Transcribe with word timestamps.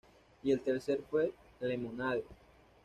Y 0.41 0.49
el 0.51 0.61
tercer 0.61 0.99
fue 1.11 1.31
"Lemonade". 1.59 2.23